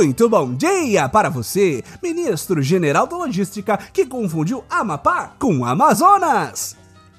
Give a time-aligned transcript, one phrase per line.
[0.00, 6.74] Muito bom dia para você, ministro-general da Logística que confundiu Amapá com Amazonas.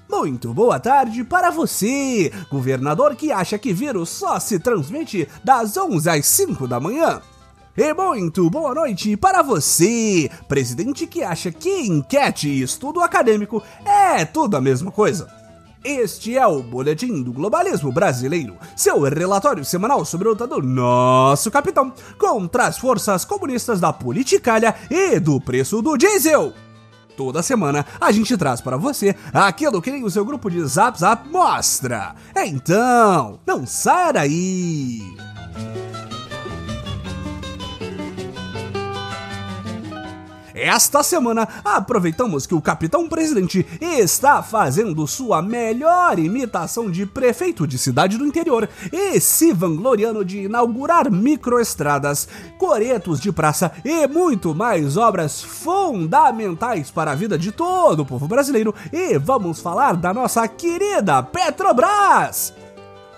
[0.09, 6.09] Muito boa tarde para você, governador que acha que vírus só se transmite das 11
[6.09, 7.21] às 5 da manhã.
[7.77, 14.25] E muito boa noite para você, presidente que acha que enquete e estudo acadêmico é
[14.25, 15.40] tudo a mesma coisa.
[15.83, 21.49] Este é o Boletim do Globalismo Brasileiro, seu relatório semanal sobre a luta do nosso
[21.49, 26.53] capitão contra as forças comunistas da politicalha e do preço do diesel.
[27.17, 30.99] Toda semana a gente traz para você aquilo que nem o seu grupo de Zap
[30.99, 32.13] Zap mostra.
[32.35, 35.01] Então, não saia daí!
[40.61, 47.79] Esta semana, aproveitamos que o capitão presidente está fazendo sua melhor imitação de prefeito de
[47.79, 52.27] cidade do interior e se vangloriando de inaugurar microestradas,
[52.59, 58.27] coretos de praça e muito mais obras fundamentais para a vida de todo o povo
[58.27, 58.75] brasileiro.
[58.93, 62.60] E vamos falar da nossa querida Petrobras!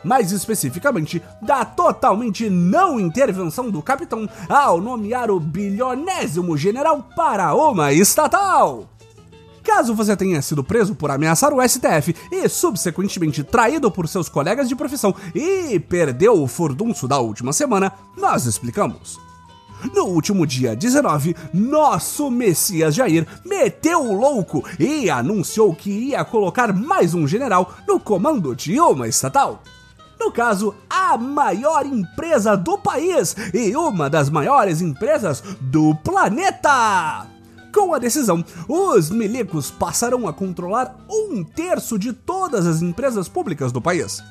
[0.03, 7.93] Mais especificamente da totalmente não intervenção do capitão ao nomear o bilionésimo general para uma
[7.93, 8.89] estatal.
[9.63, 14.67] Caso você tenha sido preso por ameaçar o STF e subsequentemente traído por seus colegas
[14.67, 19.17] de profissão e perdeu o furdunço da última semana, nós explicamos.
[19.93, 26.73] No último dia 19, nosso Messias Jair meteu o louco e anunciou que ia colocar
[26.73, 29.61] mais um general no comando de uma estatal
[30.23, 37.27] no caso, a maior empresa do país e uma das maiores empresas do planeta.
[37.73, 43.73] Com a decisão, os milicos passarão a controlar um terço de todas as empresas públicas
[43.73, 44.23] do país.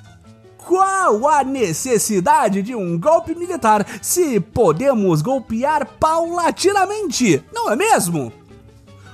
[0.57, 8.33] Qual a necessidade de um golpe militar se podemos golpear paulatinamente, não é mesmo?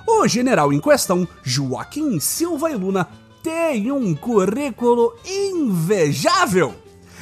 [0.06, 3.09] O general em questão, Joaquim Silva e Luna,
[3.48, 6.75] tem um currículo invejável.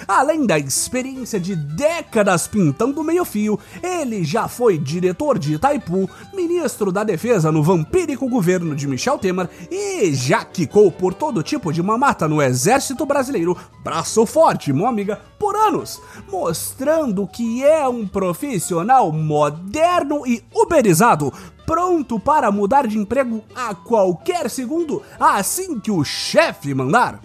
[0.08, 7.04] Além da experiência de décadas pintando meio-fio, ele já foi diretor de Itaipu, ministro da
[7.04, 12.26] Defesa no vampírico governo de Michel Temer e já quicou por todo tipo de mamata
[12.26, 20.26] no exército brasileiro, braço forte, mó amiga, por anos, mostrando que é um profissional moderno
[20.26, 21.32] e uberizado,
[21.66, 27.20] pronto para mudar de emprego a qualquer segundo, assim que o chefe mandar.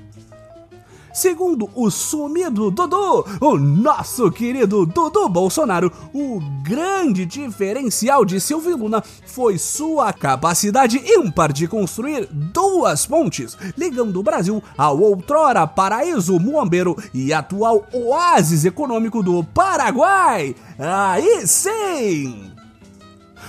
[1.14, 9.04] Segundo o sumido Dudu, o nosso querido Dudu Bolsonaro, o grande diferencial de Silvio Luna
[9.26, 16.96] foi sua capacidade ímpar de construir duas pontes, ligando o Brasil ao outrora paraíso muambeiro
[17.14, 20.56] e atual oásis econômico do Paraguai.
[20.80, 22.51] Aí sim!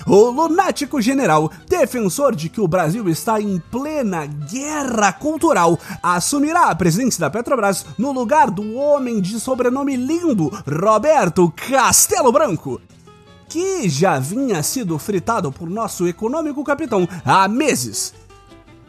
[0.06, 6.74] O lunático general, defensor de que o Brasil está em plena guerra cultural, assumirá a
[6.74, 12.80] presidência da Petrobras no lugar do homem de sobrenome lindo Roberto Castelo Branco
[13.52, 18.14] que já vinha sido fritado por nosso econômico capitão há meses.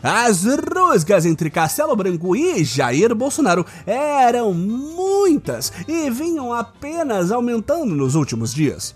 [0.01, 8.15] As rusgas entre Castelo Branco e Jair Bolsonaro eram muitas e vinham apenas aumentando nos
[8.15, 8.95] últimos dias.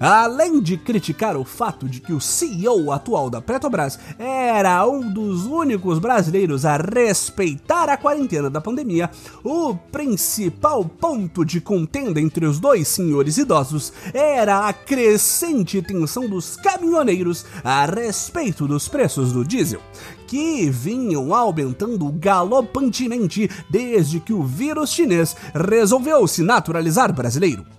[0.00, 5.46] Além de criticar o fato de que o CEO atual da Petrobras era um dos
[5.46, 9.10] únicos brasileiros a respeitar a quarentena da pandemia,
[9.44, 16.56] o principal ponto de contenda entre os dois senhores idosos era a crescente tensão dos
[16.56, 19.80] caminhoneiros a respeito dos preços do diesel,
[20.26, 27.77] que vinham aumentando galopantemente desde que o vírus chinês resolveu se naturalizar brasileiro.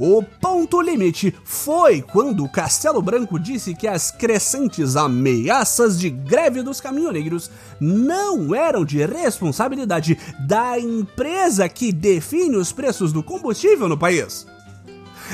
[0.00, 6.62] O ponto limite foi quando o Castelo Branco disse que as crescentes ameaças de greve
[6.62, 10.18] dos caminhoneiros não eram de responsabilidade
[10.48, 14.46] da empresa que define os preços do combustível no país.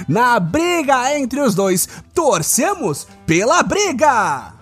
[0.09, 4.56] Na briga entre os dois, torcemos pela briga!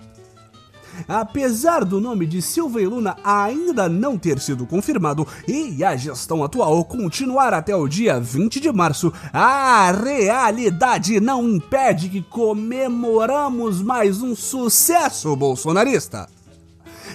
[1.07, 6.43] Apesar do nome de Silva e Luna ainda não ter sido confirmado e a gestão
[6.43, 14.21] atual continuar até o dia 20 de março, a realidade não impede que comemoramos mais
[14.21, 16.27] um sucesso bolsonarista.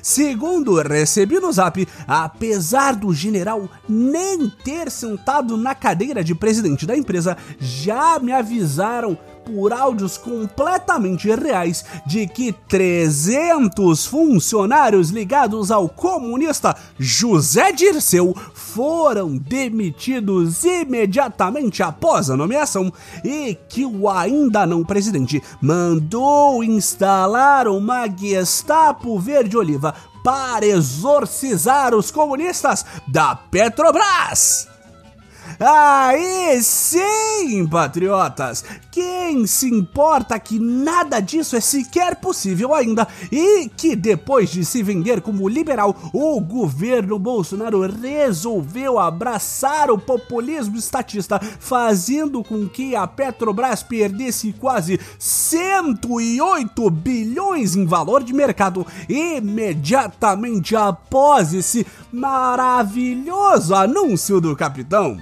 [0.02, 6.96] Segundo recebi no zap, apesar do general nem ter sentado na cadeira de presidente da
[6.96, 9.18] empresa, já me avisaram
[9.50, 20.62] por áudios completamente reais de que 300 funcionários ligados ao comunista José Dirceu foram demitidos
[20.64, 22.92] imediatamente após a nomeação
[23.24, 32.84] e que o ainda não presidente mandou instalar uma Gestapo verde-oliva para exorcizar os comunistas
[33.08, 34.69] da Petrobras.
[35.62, 38.64] Aí sim, patriotas!
[38.90, 44.82] Quem se importa que nada disso é sequer possível ainda e que depois de se
[44.82, 53.06] vender como liberal, o governo Bolsonaro resolveu abraçar o populismo estatista, fazendo com que a
[53.06, 64.56] Petrobras perdesse quase 108 bilhões em valor de mercado imediatamente após esse maravilhoso anúncio do
[64.56, 65.18] capitão.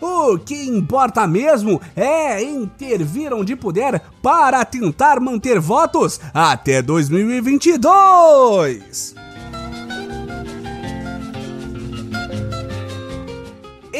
[0.00, 9.16] O que importa mesmo é intervir onde puder para tentar manter votos até 2022.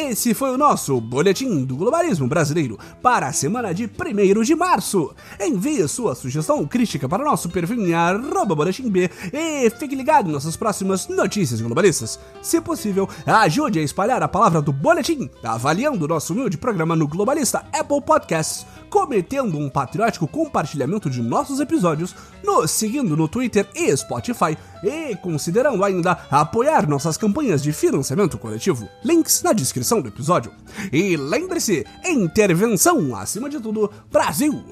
[0.09, 5.13] Esse foi o nosso Boletim do Globalismo Brasileiro para a semana de 1 de março.
[5.39, 10.27] Envie sua sugestão crítica para o nosso perfil em arroba boletim B e fique ligado
[10.27, 12.19] em nossas próximas notícias globalistas.
[12.41, 17.07] Se possível, ajude a espalhar a palavra do Boletim, avaliando o nosso humilde programa no
[17.07, 23.95] Globalista Apple Podcasts, cometendo um patriótico compartilhamento de nossos episódios, nos seguindo no Twitter e
[23.95, 28.89] Spotify e considerando ainda apoiar nossas campanhas de financiamento coletivo.
[29.03, 30.51] Links na descrição do episódio.
[30.91, 34.63] E lembre-se, intervenção acima de tudo, Brasil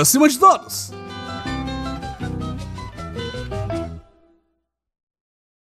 [0.00, 0.92] acima de todos!